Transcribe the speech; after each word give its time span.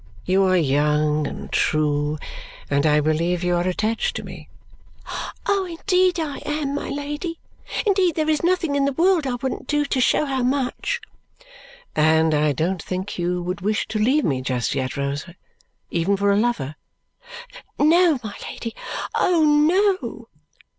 You 0.25 0.41
are 0.47 0.57
young 0.57 1.27
and 1.27 1.51
true, 1.51 2.17
and 2.71 2.87
I 2.87 2.99
believe 3.01 3.43
you 3.43 3.53
are 3.55 3.67
attached 3.67 4.15
to 4.15 4.23
me." 4.23 4.49
"Indeed 5.47 6.19
I 6.19 6.37
am, 6.39 6.73
my 6.73 6.89
Lady. 6.89 7.39
Indeed 7.85 8.15
there 8.15 8.27
is 8.27 8.41
nothing 8.43 8.73
in 8.75 8.85
the 8.85 8.93
world 8.93 9.27
I 9.27 9.35
wouldn't 9.35 9.67
do 9.67 9.85
to 9.85 10.01
show 10.01 10.25
how 10.25 10.41
much." 10.41 11.01
"And 11.95 12.33
I 12.33 12.51
don't 12.51 12.81
think 12.81 13.19
you 13.19 13.43
would 13.43 13.61
wish 13.61 13.87
to 13.89 13.99
leave 13.99 14.25
me 14.25 14.41
just 14.41 14.73
yet, 14.73 14.97
Rosa, 14.97 15.35
even 15.91 16.17
for 16.17 16.31
a 16.31 16.35
lover?" 16.35 16.77
"No, 17.77 18.17
my 18.23 18.33
Lady! 18.49 18.73
Oh, 19.13 19.43
no!" 19.45 20.29